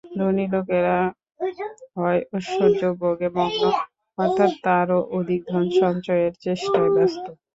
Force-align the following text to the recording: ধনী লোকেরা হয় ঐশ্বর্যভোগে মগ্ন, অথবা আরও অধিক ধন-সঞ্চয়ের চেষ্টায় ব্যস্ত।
ধনী 0.11 0.45
লোকেরা 0.53 0.97
হয় 1.97 2.21
ঐশ্বর্যভোগে 2.33 3.29
মগ্ন, 3.35 3.63
অথবা 4.17 4.45
আরও 4.75 4.99
অধিক 5.17 5.41
ধন-সঞ্চয়ের 5.47 6.33
চেষ্টায় 6.43 6.91
ব্যস্ত। 6.95 7.25